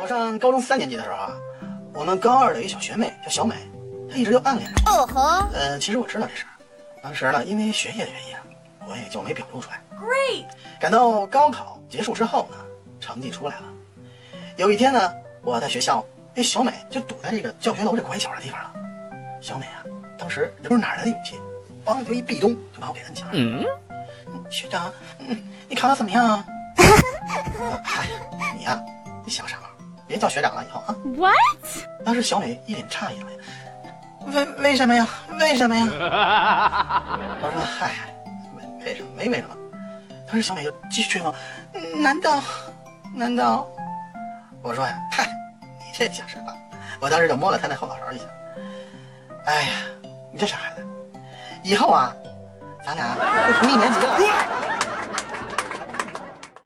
[0.00, 1.32] 我上高中三年级的时候啊，
[1.94, 3.54] 我们高二的一个小学妹叫小美，
[4.10, 4.90] 她一直就暗恋着我。
[4.90, 6.52] 哦吼，呃，其实我知道这事儿，
[7.02, 8.42] 当时呢，因为学业的原因啊，
[8.86, 9.80] 我也就没表露出来。
[9.98, 10.44] Great，
[10.78, 12.56] 赶到高考结束之后呢，
[13.00, 13.62] 成绩出来了。
[14.56, 15.10] 有一天呢，
[15.42, 16.04] 我在学校，
[16.34, 18.72] 那小美就堵在这个教学楼这拐角的地方了。
[19.40, 19.82] 小美啊，
[20.18, 21.36] 当时也不知道哪来的勇气，
[21.84, 23.38] 梆就一壁咚就把我给摁下来了。
[23.38, 23.64] 嗯，
[24.50, 26.44] 学长，嗯，你考得怎么样啊？
[27.60, 28.06] 呃嗨，
[28.56, 28.78] 你呀、
[29.24, 29.62] 你小傻帽，
[30.06, 30.94] 别叫学长了，以后啊。
[31.16, 31.34] What？
[32.04, 33.30] 当时小美一脸诧异了，
[34.26, 35.06] 为为什么呀？
[35.38, 35.86] 为什么呀？
[37.42, 37.92] 我说嗨，
[38.56, 39.08] 没为什么？
[39.16, 39.56] 没为什么。
[40.26, 41.34] 当时小美就继续追问，
[41.74, 42.42] 嗯难道
[43.14, 43.66] 难道？
[44.62, 45.26] 我说呀，嗨，
[45.60, 46.54] 你这小傻瓜！
[47.00, 48.24] 我当时就摸了她那后脑勺一下。
[49.46, 49.68] 哎呀，
[50.32, 50.86] 你这傻孩子，
[51.62, 52.12] 以后啊，
[52.84, 54.18] 咱俩就同一年级了。